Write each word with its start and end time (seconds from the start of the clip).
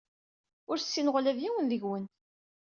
Ur 0.69 0.77
ssineɣ 0.79 1.15
ula 1.19 1.37
d 1.37 1.39
yiwen 1.43 1.65
deg-wen. 1.71 2.05